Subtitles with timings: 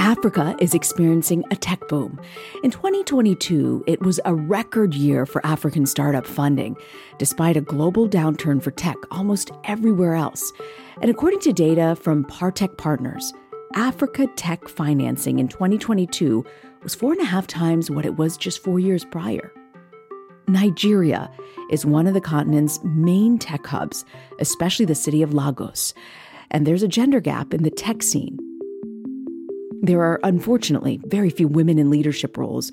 [0.00, 2.18] Africa is experiencing a tech boom.
[2.64, 6.74] In 2022, it was a record year for African startup funding,
[7.18, 10.54] despite a global downturn for tech almost everywhere else.
[11.02, 13.30] And according to data from Partech Partners,
[13.74, 16.46] Africa tech financing in 2022
[16.82, 19.52] was four and a half times what it was just four years prior.
[20.48, 21.30] Nigeria
[21.70, 24.06] is one of the continent's main tech hubs,
[24.38, 25.92] especially the city of Lagos.
[26.50, 28.49] And there's a gender gap in the tech scene.
[29.82, 32.70] There are, unfortunately, very few women in leadership roles,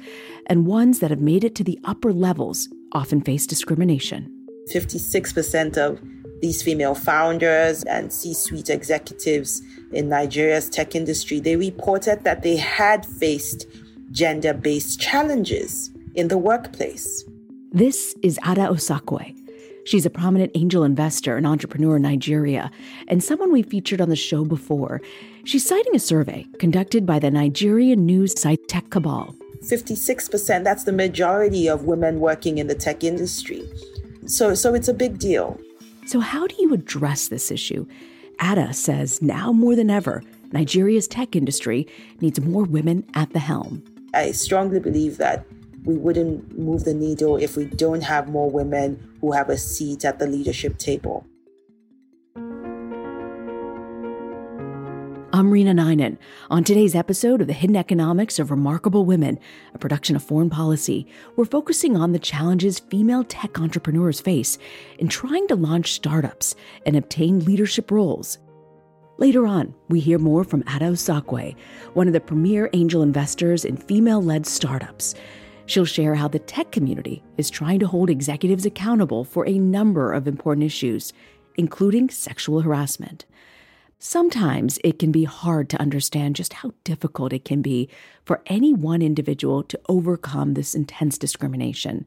[0.47, 4.29] and ones that have made it to the upper levels often face discrimination.
[4.73, 6.01] 56% of
[6.41, 9.61] these female founders and C-suite executives
[9.93, 13.65] in Nigeria's tech industry, they reported that they had faced
[14.11, 17.23] gender-based challenges in the workplace.
[17.71, 19.33] This is Ada Osakwe.
[19.85, 22.69] She's a prominent angel investor and entrepreneur in Nigeria,
[23.07, 25.01] and someone we featured on the show before.
[25.47, 29.33] She's citing a survey conducted by the Nigerian news site TechCabal.
[29.63, 33.63] 56%, that's the majority of women working in the tech industry.
[34.25, 35.57] So, so it's a big deal.
[36.05, 37.87] So, how do you address this issue?
[38.43, 41.87] Ada says now more than ever, Nigeria's tech industry
[42.19, 43.81] needs more women at the helm.
[44.13, 45.45] I strongly believe that
[45.85, 50.03] we wouldn't move the needle if we don't have more women who have a seat
[50.03, 51.25] at the leadership table.
[55.37, 56.17] I'm Reena Ninan.
[56.49, 59.37] On today's episode of The Hidden Economics of Remarkable Women,
[59.71, 64.57] a production of Foreign Policy, we're focusing on the challenges female tech entrepreneurs face
[64.97, 66.55] in trying to launch startups
[66.87, 68.39] and obtain leadership roles.
[69.19, 71.55] Later on, we hear more from Ada Osakwe,
[71.93, 75.13] one of the premier angel investors in female led startups.
[75.67, 80.13] She'll share how the tech community is trying to hold executives accountable for a number
[80.13, 81.13] of important issues,
[81.57, 83.27] including sexual harassment.
[83.99, 87.89] Sometimes it can be hard to understand just how difficult it can be
[88.23, 92.05] for any one individual to overcome this intense discrimination.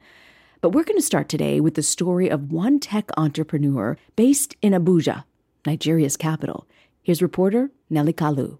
[0.60, 4.72] But we're going to start today with the story of one tech entrepreneur based in
[4.72, 5.24] Abuja,
[5.66, 6.64] Nigeria's capital.
[7.02, 8.58] Here's reporter Nelly Kalu.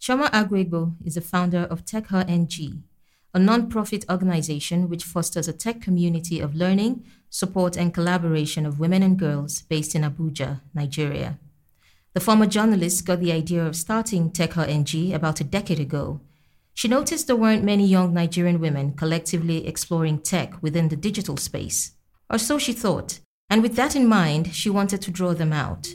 [0.00, 2.82] Chioma Agwuegbo is the founder of TechHer NG,
[3.32, 9.04] a non-profit organization which fosters a tech community of learning, support, and collaboration of women
[9.04, 11.38] and girls based in Abuja, Nigeria.
[12.14, 16.20] The former journalist got the idea of starting TechHer NG about a decade ago.
[16.74, 21.92] She noticed there weren't many young Nigerian women collectively exploring tech within the digital space.
[22.28, 25.88] Or so she thought, and with that in mind, she wanted to draw them out.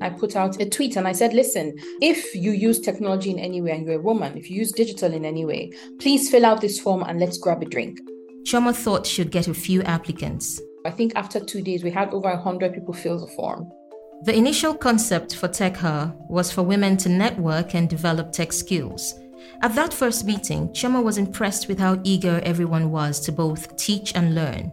[0.00, 3.60] I put out a tweet and I said, listen, if you use technology in any
[3.60, 6.60] way and you're a woman, if you use digital in any way, please fill out
[6.60, 7.98] this form and let's grab a drink.
[8.44, 10.60] Chioma thought she'd get a few applicants.
[10.84, 13.70] I think after two days, we had over 100 people fill the form.
[14.22, 19.14] The initial concept for TechHer was for women to network and develop tech skills.
[19.62, 24.16] At that first meeting, Chioma was impressed with how eager everyone was to both teach
[24.16, 24.72] and learn.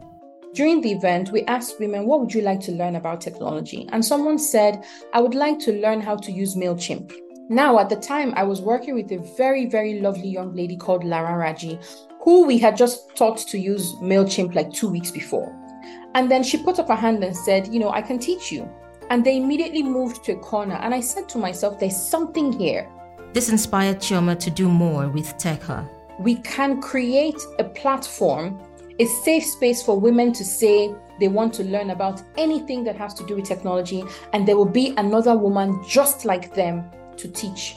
[0.56, 3.88] During the event, we asked women, What would you like to learn about technology?
[3.92, 7.14] And someone said, I would like to learn how to use MailChimp.
[7.48, 11.04] Now, at the time, I was working with a very, very lovely young lady called
[11.04, 11.78] Lara Raji,
[12.22, 15.56] who we had just taught to use MailChimp like two weeks before.
[16.16, 18.68] And then she put up her hand and said, You know, I can teach you.
[19.10, 20.76] And they immediately moved to a corner.
[20.76, 22.90] And I said to myself, There's something here.
[23.34, 25.88] This inspired Chioma to do more with TechHer.
[26.20, 28.60] We can create a platform
[29.00, 33.14] a safe space for women to say they want to learn about anything that has
[33.16, 37.76] to do with technology, and there will be another woman just like them to teach.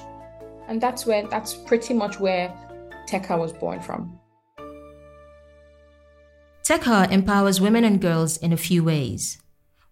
[0.69, 2.55] And that's where that's pretty much where
[3.09, 4.19] TechHer was born from.
[6.63, 9.39] TechHer empowers women and girls in a few ways.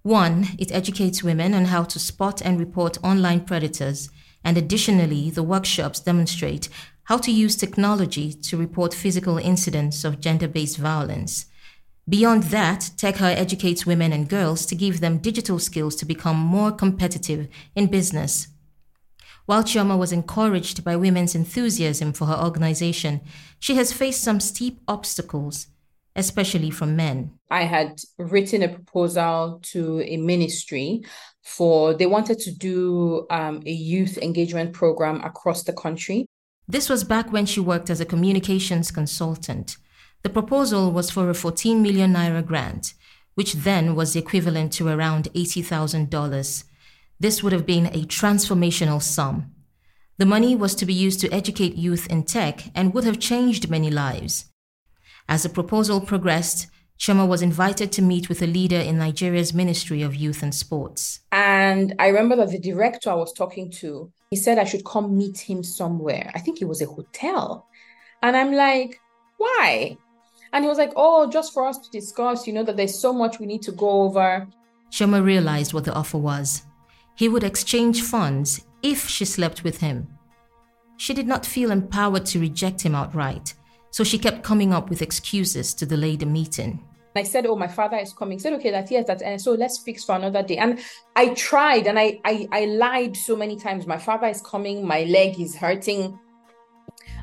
[0.07, 4.09] One, it educates women on how to spot and report online predators,
[4.45, 6.69] and additionally, the workshops demonstrate
[7.07, 11.47] how to use technology to report physical incidents of gender based violence.
[12.09, 16.71] Beyond that, TechHer educates women and girls to give them digital skills to become more
[16.71, 18.47] competitive in business.
[19.47, 23.23] While Chioma was encouraged by women's enthusiasm for her organization,
[23.59, 25.67] she has faced some steep obstacles,
[26.17, 27.31] especially from men.
[27.51, 31.05] I had written a proposal to a ministry
[31.43, 36.27] for, they wanted to do um, a youth engagement program across the country.
[36.67, 39.77] This was back when she worked as a communications consultant.
[40.23, 42.95] The proposal was for a 14 million naira grant,
[43.35, 46.65] which then was equivalent to around $80,000.
[47.21, 49.53] This would have been a transformational sum.
[50.19, 53.71] The money was to be used to educate youth in tech and would have changed
[53.71, 54.47] many lives.
[55.29, 56.69] As the proposal progressed,
[56.99, 61.21] Chioma was invited to meet with a leader in Nigeria's Ministry of Youth and Sports.
[61.33, 65.17] And I remember that the director I was talking to, he said I should come
[65.17, 66.31] meet him somewhere.
[66.35, 67.67] I think it was a hotel.
[68.23, 69.01] And I'm like,
[69.37, 69.99] why?
[70.53, 73.13] And he was like, oh, just for us to discuss, you know, that there's so
[73.13, 74.47] much we need to go over.
[74.91, 76.63] Chioma realized what the offer was.
[77.15, 80.09] He would exchange funds if she slept with him.
[80.97, 83.53] She did not feel empowered to reject him outright,
[83.97, 86.85] so she kept coming up with excuses to delay the meeting.
[87.15, 88.37] I said, Oh, my father is coming.
[88.37, 90.59] He said, Okay, that yes, that and so let's fix for another day.
[90.59, 90.81] And
[91.17, 93.87] I tried and I, I I lied so many times.
[93.87, 96.19] My father is coming, my leg is hurting.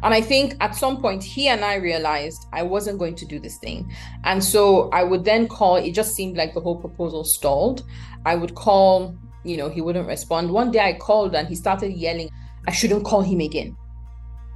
[0.02, 3.40] And I think at some point he and I realized I wasn't going to do
[3.40, 3.94] this thing.
[4.24, 7.84] And so I would then call, it just seemed like the whole proposal stalled.
[8.26, 10.50] I would call, you know, he wouldn't respond.
[10.50, 12.32] One day I called and he started yelling,
[12.68, 13.78] I shouldn't call him again.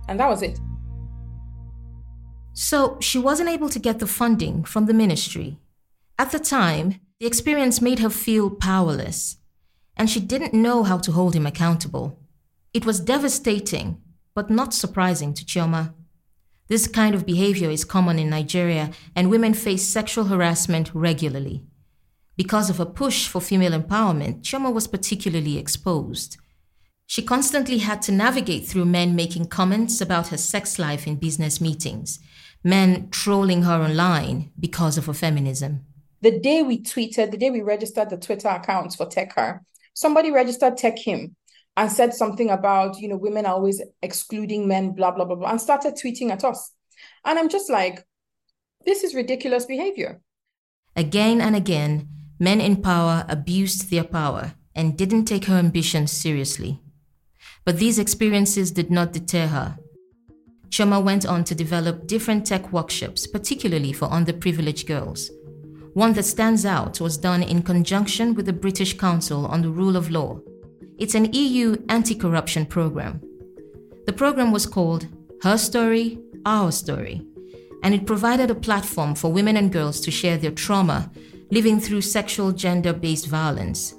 [0.08, 0.60] And that was it.
[2.60, 5.60] So she wasn't able to get the funding from the ministry.
[6.18, 9.38] At the time, the experience made her feel powerless,
[9.96, 12.20] and she didn't know how to hold him accountable.
[12.74, 14.02] It was devastating,
[14.34, 15.94] but not surprising to Chioma.
[16.68, 21.64] This kind of behavior is common in Nigeria, and women face sexual harassment regularly.
[22.38, 26.38] Because of a push for female empowerment, Chioma was particularly exposed.
[27.06, 31.62] She constantly had to navigate through men making comments about her sex life in business
[31.62, 32.20] meetings,
[32.64, 35.86] men trolling her online because of her feminism.
[36.22, 39.62] The day we tweeted, the day we registered the Twitter accounts for TechHer,
[39.94, 41.34] somebody registered TechHim
[41.76, 45.50] and said something about, you know, women are always excluding men, blah, blah, blah, blah,
[45.50, 46.72] and started tweeting at us.
[47.24, 48.04] And I'm just like,
[48.86, 50.22] this is ridiculous behavior.
[50.96, 56.80] Again and again, men in power abused their power and didn't take her ambitions seriously.
[57.66, 59.78] But these experiences did not deter her.
[60.70, 65.32] Chioma went on to develop different tech workshops, particularly for underprivileged girls.
[65.94, 69.96] One that stands out was done in conjunction with the British Council on the Rule
[69.96, 70.40] of Law.
[70.98, 73.22] It's an EU anti corruption program.
[74.06, 75.08] The program was called
[75.42, 77.26] Her Story, Our Story,
[77.84, 81.12] and it provided a platform for women and girls to share their trauma
[81.50, 83.96] living through sexual gender based violence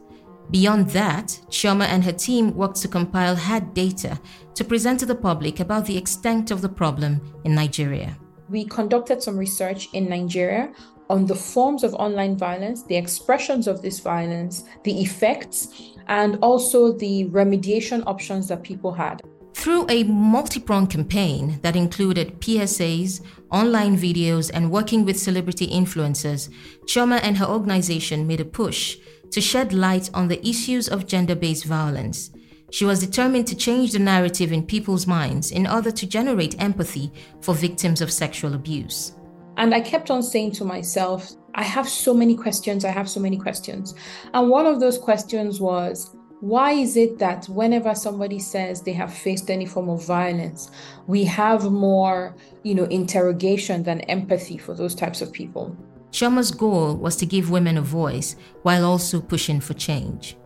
[0.50, 4.18] Beyond that, Chioma and her team worked to compile hard data
[4.54, 8.16] to present to the public about the extent of the problem in Nigeria.
[8.48, 10.72] We conducted some research in Nigeria
[11.10, 15.68] on the forms of online violence, the expressions of this violence, the effects,
[16.06, 19.20] and also the remediation options that people had.
[19.54, 26.48] Through a multi pronged campaign that included PSAs, online videos, and working with celebrity influencers,
[26.86, 28.98] Chioma and her organization made a push
[29.30, 32.30] to shed light on the issues of gender based violence.
[32.70, 37.10] She was determined to change the narrative in people's minds in order to generate empathy
[37.40, 39.12] for victims of sexual abuse.
[39.56, 43.20] And I kept on saying to myself, I have so many questions, I have so
[43.20, 43.94] many questions.
[44.34, 49.12] And one of those questions was, why is it that whenever somebody says they have
[49.12, 50.70] faced any form of violence,
[51.08, 55.76] we have more, you know, interrogation than empathy for those types of people?
[56.10, 60.36] Chioma's goal was to give women a voice while also pushing for change.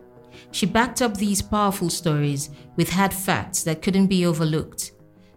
[0.51, 4.91] She backed up these powerful stories with hard facts that couldn't be overlooked.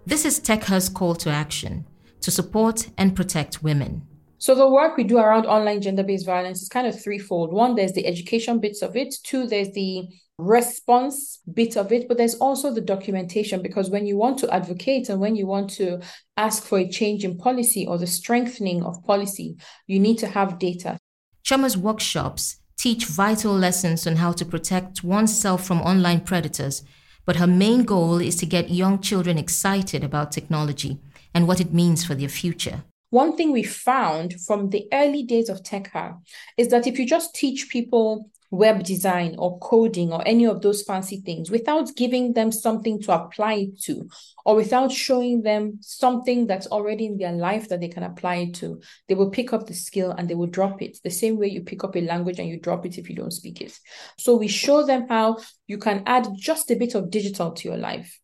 [0.05, 1.87] This is TechHer's call to action
[2.21, 4.07] to support and protect women.
[4.47, 7.53] So the work we do around online gender-based violence is kind of threefold.
[7.53, 9.13] One, there's the education bits of it.
[9.25, 10.07] Two, there's the
[10.39, 15.09] response bit of it, but there's also the documentation because when you want to advocate
[15.09, 16.01] and when you want to
[16.37, 19.57] ask for a change in policy or the strengthening of policy,
[19.89, 20.97] you need to have data.
[21.43, 26.85] Chioma's workshops teach vital lessons on how to protect oneself from online predators,
[27.25, 31.01] but her main goal is to get young children excited about technology
[31.35, 32.85] and what it means for their future.
[33.17, 36.21] One thing we found from the early days of TechHer
[36.59, 40.83] is that if you just teach people web design or coding or any of those
[40.83, 44.07] fancy things without giving them something to apply it to
[44.45, 48.55] or without showing them something that's already in their life that they can apply it
[48.57, 51.47] to they will pick up the skill and they will drop it the same way
[51.47, 53.73] you pick up a language and you drop it if you don't speak it.
[54.19, 57.79] So we show them how you can add just a bit of digital to your
[57.79, 58.21] life.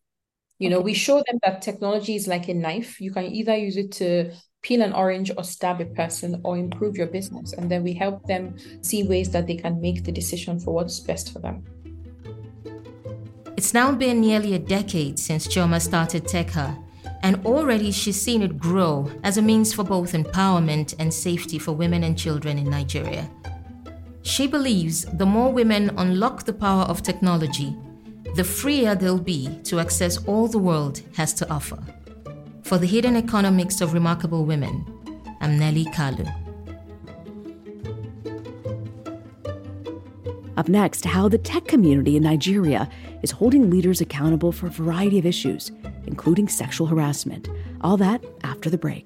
[0.59, 3.01] You know we show them that technology is like a knife.
[3.01, 4.31] You can either use it to
[4.63, 7.53] peel an orange or stab a person or improve your business.
[7.53, 10.99] And then we help them see ways that they can make the decision for what's
[10.99, 11.63] best for them.
[13.55, 16.81] It's now been nearly a decade since Chioma started TechHer,
[17.21, 21.73] and already she's seen it grow as a means for both empowerment and safety for
[21.73, 23.29] women and children in Nigeria.
[24.23, 27.75] She believes the more women unlock the power of technology,
[28.35, 31.77] the freer they'll be to access all the world has to offer
[32.63, 34.85] for the hidden economics of remarkable women.
[35.41, 36.27] I'm Nelly Kalu.
[40.55, 42.89] Up next, how the tech community in Nigeria
[43.21, 45.71] is holding leaders accountable for a variety of issues,
[46.05, 47.49] including sexual harassment.
[47.81, 49.05] All that after the break.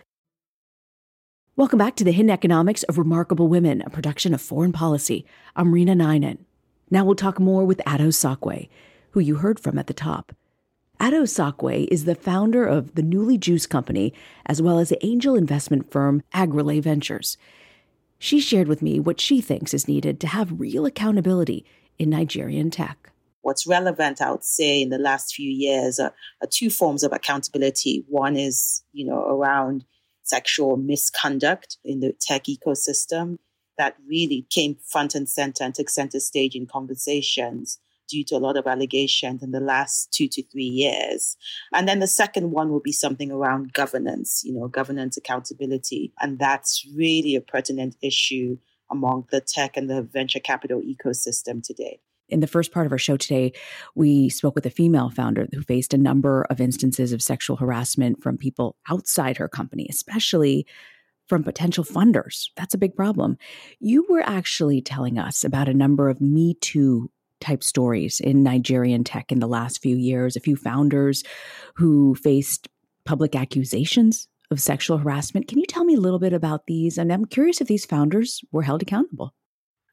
[1.57, 5.25] Welcome back to the Hidden Economics of Remarkable Women, a production of Foreign Policy.
[5.53, 6.37] I'm Reena Ninan.
[6.89, 8.69] Now we'll talk more with Ada Osakwe,
[9.09, 10.33] who you heard from at the top.
[11.01, 14.13] Ada Osakwe is the founder of the Nuli Juice Company,
[14.45, 17.37] as well as the angel investment firm Agrolay Ventures.
[18.17, 21.65] She shared with me what she thinks is needed to have real accountability
[21.99, 23.11] in Nigerian tech.
[23.41, 27.11] What's relevant, I would say, in the last few years are, are two forms of
[27.11, 28.05] accountability.
[28.07, 29.83] One is, you know, around
[30.33, 33.37] sexual misconduct in the tech ecosystem
[33.77, 38.43] that really came front and center and took center stage in conversations due to a
[38.45, 41.37] lot of allegations in the last two to three years.
[41.73, 46.13] And then the second one will be something around governance, you know, governance accountability.
[46.21, 48.57] And that's really a pertinent issue
[48.89, 51.99] among the tech and the venture capital ecosystem today
[52.31, 53.53] in the first part of our show today,
[53.95, 58.23] we spoke with a female founder who faced a number of instances of sexual harassment
[58.23, 60.65] from people outside her company, especially
[61.27, 62.49] from potential funders.
[62.57, 63.37] That's a big problem.
[63.79, 67.09] You were actually telling us about a number of Me Too
[67.39, 71.23] type stories in Nigerian tech in the last few years, a few founders
[71.75, 72.67] who faced
[73.05, 75.47] public accusations of sexual harassment.
[75.47, 76.97] Can you tell me a little bit about these?
[76.97, 79.33] And I'm curious if these founders were held accountable.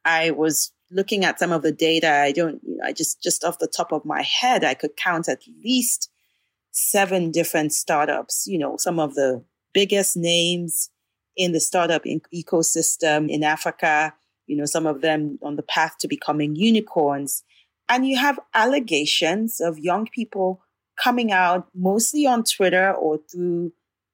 [0.08, 3.44] I was looking at some of the data, I don't, you know, I just, just
[3.44, 6.10] off the top of my head, I could count at least
[6.70, 10.90] seven different startups, you know, some of the biggest names
[11.36, 14.14] in the startup ecosystem in Africa,
[14.46, 17.44] you know, some of them on the path to becoming unicorns.
[17.88, 20.62] And you have allegations of young people
[21.02, 23.72] coming out mostly on Twitter or through,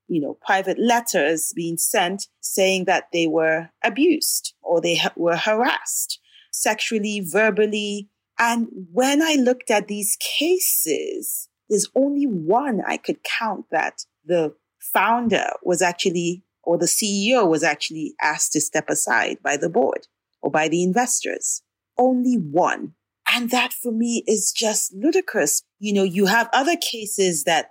[0.08, 5.36] you know, private letters being sent saying that they were abused or they ha- were
[5.36, 6.20] harassed
[6.52, 8.08] sexually, verbally.
[8.38, 14.54] And when I looked at these cases, there's only one I could count that the
[14.80, 20.06] founder was actually, or the CEO was actually asked to step aside by the board
[20.42, 21.62] or by the investors.
[21.98, 22.94] Only one.
[23.32, 25.62] And that for me is just ludicrous.
[25.78, 27.70] You know, you have other cases that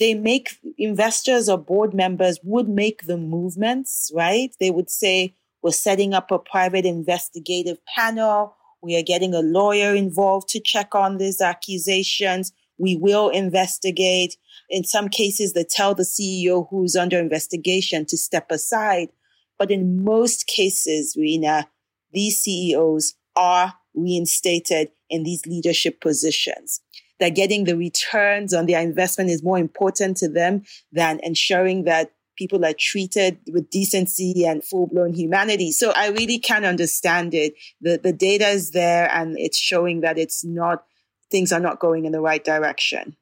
[0.00, 4.52] they make investors or board members would make the movements, right?
[4.58, 8.56] They would say, we're setting up a private investigative panel.
[8.82, 12.50] We are getting a lawyer involved to check on these accusations.
[12.78, 14.38] We will investigate.
[14.70, 19.10] In some cases, they tell the CEO who's under investigation to step aside.
[19.58, 21.66] But in most cases, Reena,
[22.10, 26.80] these CEOs are reinstated in these leadership positions.
[27.20, 32.12] That getting the returns on their investment is more important to them than ensuring that
[32.36, 35.72] people are treated with decency and full blown humanity.
[35.72, 37.52] So I really can understand it.
[37.82, 40.84] The, the data is there and it's showing that it's not,
[41.30, 43.14] things are not going in the right direction.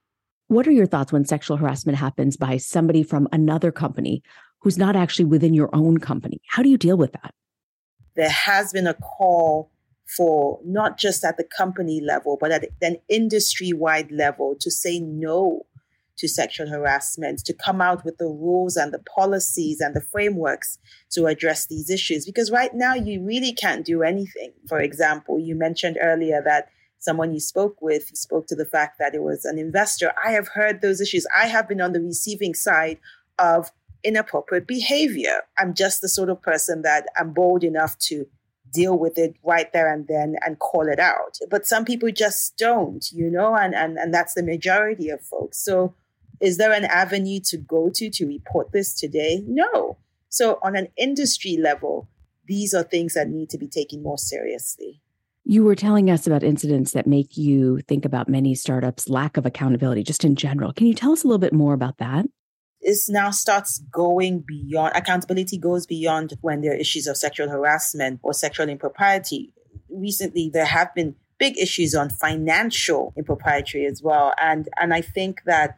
[0.47, 4.23] What are your thoughts when sexual harassment happens by somebody from another company
[4.61, 6.41] who's not actually within your own company?
[6.47, 7.35] How do you deal with that?
[8.15, 9.73] There has been a call
[10.17, 14.99] for not just at the company level, but at an industry wide level to say
[15.01, 15.67] no
[16.17, 20.79] to sexual harassment, to come out with the rules and the policies and the frameworks
[21.11, 22.27] to address these issues.
[22.27, 24.53] Because right now, you really can't do anything.
[24.69, 29.15] For example, you mentioned earlier that someone you spoke with spoke to the fact that
[29.15, 30.13] it was an investor.
[30.25, 31.27] I have heard those issues.
[31.37, 32.99] I have been on the receiving side
[33.39, 33.71] of
[34.03, 35.43] inappropriate behavior.
[35.57, 38.27] I'm just the sort of person that I'm bold enough to
[38.73, 41.39] deal with it right there and then and call it out.
[41.51, 45.63] But some people just don't, you know, and, and, and that's the majority of folks.
[45.65, 45.95] So
[46.41, 49.43] is there an avenue to go to to report this today?
[49.47, 49.99] No.
[50.29, 52.09] So, on an industry level,
[52.47, 55.01] these are things that need to be taken more seriously.
[55.45, 59.47] You were telling us about incidents that make you think about many startups' lack of
[59.47, 60.73] accountability, just in general.
[60.73, 62.27] Can you tell us a little bit more about that?
[62.83, 68.21] This now starts going beyond accountability, goes beyond when there are issues of sexual harassment
[68.23, 69.53] or sexual impropriety.
[69.91, 74.35] Recently, there have been big issues on financial impropriety as well.
[74.41, 75.77] And, and I think that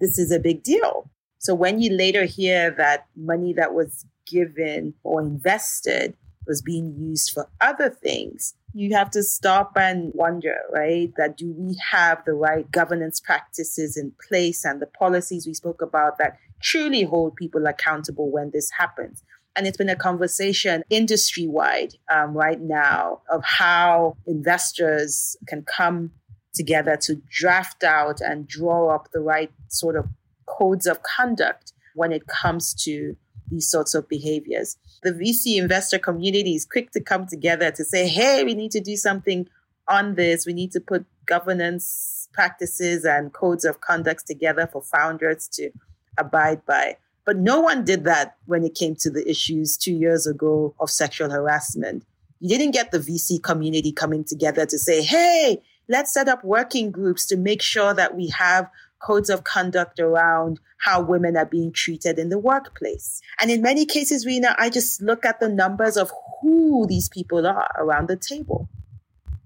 [0.00, 1.10] this is a big deal.
[1.38, 6.14] So when you later hear that money that was given or invested
[6.46, 11.12] was being used for other things, you have to stop and wonder, right?
[11.16, 15.80] That do we have the right governance practices in place and the policies we spoke
[15.80, 19.22] about that truly hold people accountable when this happens?
[19.56, 26.10] And it's been a conversation industry wide um, right now of how investors can come
[26.52, 30.06] together to draft out and draw up the right sort of
[30.46, 33.16] codes of conduct when it comes to
[33.48, 34.76] these sorts of behaviors.
[35.04, 38.80] The VC investor community is quick to come together to say, hey, we need to
[38.80, 39.46] do something
[39.86, 40.46] on this.
[40.46, 45.70] We need to put governance practices and codes of conduct together for founders to
[46.16, 46.96] abide by.
[47.26, 50.90] But no one did that when it came to the issues two years ago of
[50.90, 52.04] sexual harassment.
[52.40, 56.90] You didn't get the VC community coming together to say, hey, let's set up working
[56.90, 58.70] groups to make sure that we have
[59.00, 63.20] codes of conduct around how women are being treated in the workplace.
[63.40, 66.10] And in many cases, Reena, I just look at the numbers of
[66.40, 68.68] who these people are around the table.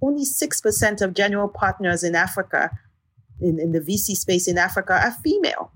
[0.01, 2.71] Only 6% of general partners in Africa,
[3.41, 5.73] in, in the VC space in Africa, are female.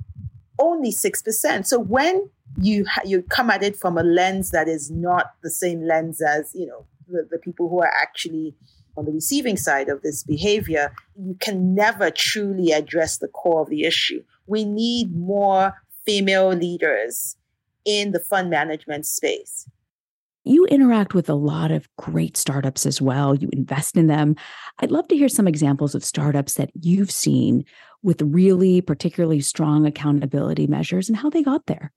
[0.58, 1.66] Only 6%.
[1.66, 5.50] So when you, ha- you come at it from a lens that is not the
[5.50, 8.54] same lens as, you know, the, the people who are actually
[8.96, 13.70] on the receiving side of this behavior, you can never truly address the core of
[13.70, 14.22] the issue.
[14.46, 17.36] We need more female leaders
[17.84, 19.68] in the fund management space.
[20.44, 23.34] You interact with a lot of great startups as well.
[23.34, 24.34] You invest in them.
[24.80, 27.64] I'd love to hear some examples of startups that you've seen
[28.02, 31.92] with really particularly strong accountability measures and how they got there.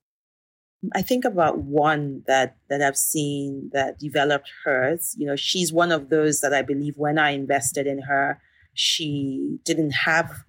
[0.94, 5.14] I think about one that that I've seen that developed hers.
[5.18, 8.40] You know, she's one of those that I believe when I invested in her,
[8.74, 10.44] she didn't have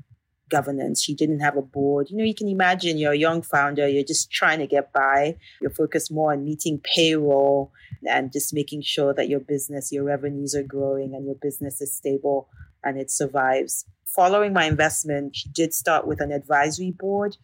[0.49, 1.01] governance.
[1.01, 2.07] She didn't have a board.
[2.09, 5.37] You know, you can imagine you're a young founder, you're just trying to get by.
[5.61, 7.71] You're focused more on meeting payroll
[8.07, 11.95] and just making sure that your business, your revenues are growing and your business is
[11.95, 12.49] stable
[12.83, 13.85] and it survives.
[14.05, 17.37] Following my investment, she did start with an advisory board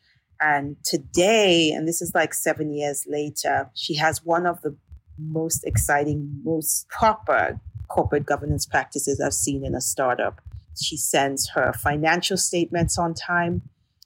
[0.43, 4.75] and today, and this is like seven years later, she has one of the
[5.17, 10.41] most exciting, most proper corporate governance practices I've seen in a startup.
[10.82, 13.62] She sends her financial statements on time.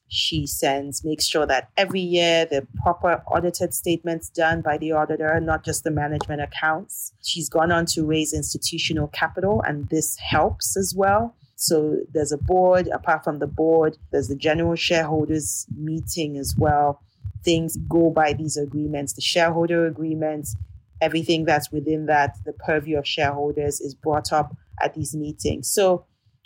[0.10, 5.40] She sends, makes sure that every year the proper audited statements done by the auditor,
[5.40, 7.14] not just the management accounts.
[7.24, 11.36] She's gone on to raise institutional capital, and this helps as well.
[11.58, 12.88] So there's a board.
[12.88, 17.02] Apart from the board, there's the general shareholders meeting as well.
[17.44, 20.56] Things go by these agreements, the shareholder agreements,
[21.02, 25.70] everything that's within that, the purview of shareholders is brought up at these meetings.
[25.70, 26.06] So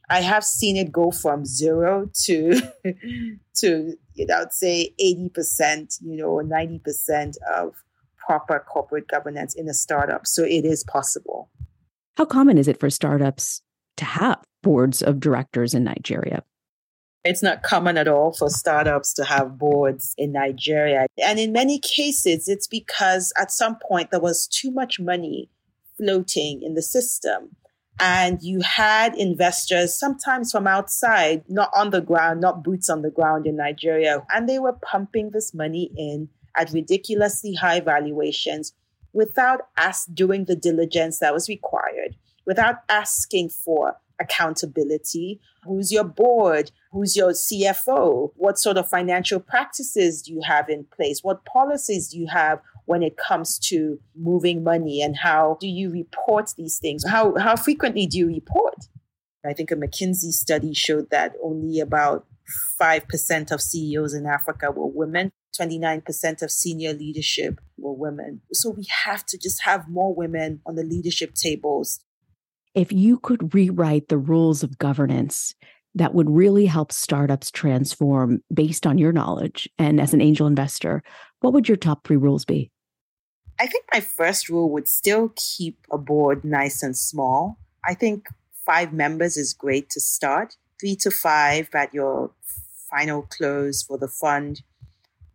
[0.10, 2.62] I have seen it go from zero to
[3.56, 7.76] to you know, I'd say 80%, you know, 90% of
[8.18, 10.26] proper corporate governance in a startup.
[10.26, 11.50] So it is possible.
[12.16, 13.62] How common is it for startups
[13.98, 16.44] to have boards of directors in Nigeria.
[17.24, 21.06] It's not common at all for startups to have boards in Nigeria.
[21.24, 25.50] And in many cases, it's because at some point there was too much money
[25.98, 27.56] floating in the system.
[28.00, 33.12] And you had investors, sometimes from outside, not on the ground, not boots on the
[33.12, 34.26] ground in Nigeria.
[34.34, 38.74] And they were pumping this money in at ridiculously high valuations
[39.14, 42.16] without us doing the diligence that was required,
[42.48, 45.40] without asking for accountability?
[45.64, 46.72] Who's your board?
[46.92, 48.32] Who's your CFO?
[48.36, 51.20] What sort of financial practices do you have in place?
[51.24, 55.92] What policies do you have when it comes to moving money and how do you
[55.92, 57.04] report these things?
[57.08, 58.76] How, how frequently do you report?
[59.46, 62.28] I think a McKinsey study showed that only about
[62.80, 65.32] 5% of CEOs in Africa were women.
[65.60, 68.42] 29% of senior leadership were women.
[68.54, 72.00] So we have to just have more women on the leadership tables
[72.74, 75.54] if you could rewrite the rules of governance
[75.96, 81.04] that would really help startups transform based on your knowledge and as an angel investor,
[81.42, 82.72] what would your top three rules be?
[83.60, 87.58] I think my first rule would still keep a board nice and small.
[87.86, 88.28] I think
[88.66, 92.32] five members is great to start, three to five at your
[92.90, 94.62] final close for the fund.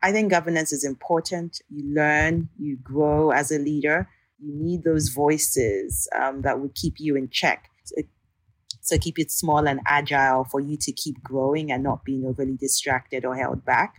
[0.02, 1.60] I think governance is important.
[1.68, 6.94] You learn, you grow as a leader you need those voices um, that would keep
[6.98, 7.70] you in check.
[7.84, 8.02] So,
[8.80, 12.56] so keep it small and agile for you to keep growing and not being overly
[12.56, 13.96] distracted or held back.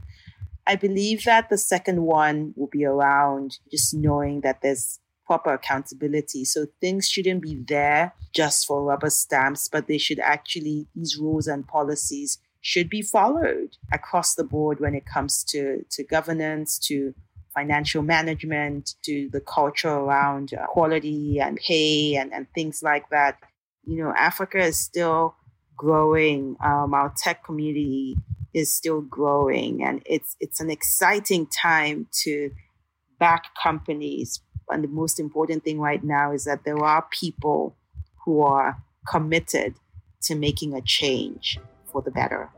[0.65, 6.45] I believe that the second one will be around just knowing that there's proper accountability.
[6.45, 11.47] So things shouldn't be there just for rubber stamps, but they should actually, these rules
[11.47, 17.13] and policies should be followed across the board when it comes to, to governance, to
[17.57, 23.37] financial management, to the culture around uh, quality and pay and, and things like that.
[23.85, 25.35] You know, Africa is still
[25.75, 26.55] growing.
[26.63, 28.15] Um, our tech community
[28.53, 32.51] is still growing, and it's it's an exciting time to
[33.19, 34.39] back companies.
[34.69, 37.75] And the most important thing right now is that there are people
[38.25, 38.77] who are
[39.09, 39.75] committed
[40.23, 41.59] to making a change
[41.91, 42.49] for the better.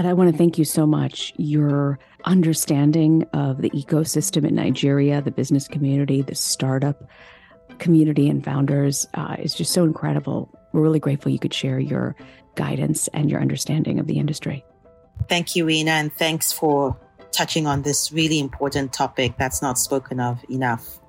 [0.00, 1.34] And I want to thank you so much.
[1.36, 7.06] Your understanding of the ecosystem in Nigeria, the business community, the startup
[7.78, 10.48] community, and founders uh, is just so incredible.
[10.72, 12.16] We're really grateful you could share your
[12.54, 14.64] guidance and your understanding of the industry.
[15.28, 16.98] Thank you, Ina, and thanks for
[17.30, 20.99] touching on this really important topic that's not spoken of enough.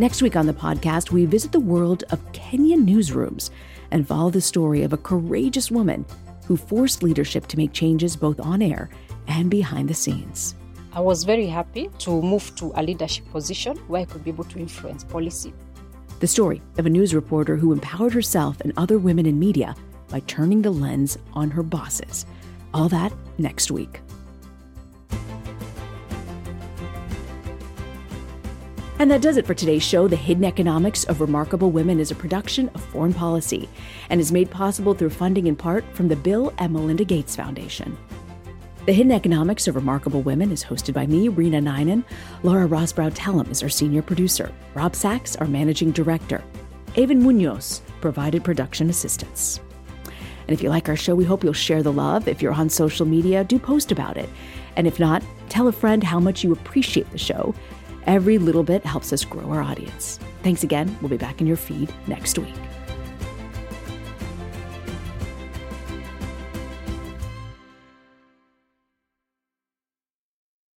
[0.00, 3.50] Next week on the podcast, we visit the world of Kenyan newsrooms
[3.90, 6.06] and follow the story of a courageous woman
[6.46, 8.88] who forced leadership to make changes both on air
[9.28, 10.54] and behind the scenes.
[10.94, 14.44] I was very happy to move to a leadership position where I could be able
[14.44, 15.52] to influence policy.
[16.20, 19.76] The story of a news reporter who empowered herself and other women in media
[20.08, 22.24] by turning the lens on her bosses.
[22.72, 24.00] All that next week.
[29.00, 30.08] And that does it for today's show.
[30.08, 33.66] The Hidden Economics of Remarkable Women is a production of Foreign Policy
[34.10, 37.96] and is made possible through funding in part from the Bill and Melinda Gates Foundation.
[38.84, 42.04] The Hidden Economics of Remarkable Women is hosted by me, Reena Ninan.
[42.42, 44.52] Laura Rosbrow Tellem is our senior producer.
[44.74, 46.44] Rob Sachs, our managing director.
[46.96, 49.60] Avon Munoz provided production assistance.
[50.04, 52.28] And if you like our show, we hope you'll share the love.
[52.28, 54.28] If you're on social media, do post about it.
[54.76, 57.54] And if not, tell a friend how much you appreciate the show
[58.10, 60.18] Every little bit helps us grow our audience.
[60.42, 60.98] Thanks again.
[61.00, 62.56] We'll be back in your feed next week.